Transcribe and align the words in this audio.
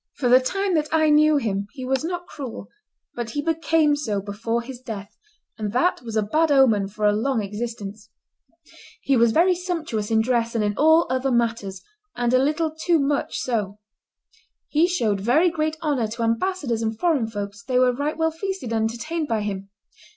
For 0.15 0.29
the 0.29 0.39
time 0.39 0.73
that 0.73 0.87
I 0.91 1.11
knew 1.11 1.37
him 1.37 1.67
he 1.73 1.85
was 1.85 2.03
not 2.03 2.25
cruel; 2.25 2.69
but 3.13 3.29
he 3.29 3.41
became 3.43 3.95
so 3.95 4.19
before 4.19 4.63
his 4.63 4.79
death, 4.79 5.15
and 5.59 5.73
that 5.73 6.01
was 6.01 6.15
a 6.15 6.23
bad 6.23 6.51
omen 6.51 6.87
for 6.87 7.05
a 7.05 7.13
long 7.13 7.43
existence. 7.43 8.09
He 9.01 9.15
was 9.15 9.31
very 9.31 9.53
sumptuous 9.53 10.09
in 10.09 10.21
dress 10.21 10.55
and 10.55 10.63
in 10.63 10.73
all 10.75 11.05
other 11.11 11.29
matters, 11.29 11.83
and 12.15 12.33
a 12.33 12.39
little 12.39 12.71
too 12.73 12.97
much 12.99 13.37
so. 13.37 13.77
He 14.69 14.87
showed 14.87 15.21
very 15.21 15.51
great 15.51 15.77
honor 15.83 16.07
to 16.07 16.23
ambassadors 16.23 16.81
and 16.81 16.97
foreign 16.97 17.27
folks; 17.27 17.63
they 17.63 17.77
were 17.77 17.93
right 17.93 18.17
well 18.17 18.31
feasted 18.31 18.73
and 18.73 18.89
entertained 18.89 19.27
by 19.27 19.41
him. 19.41 19.69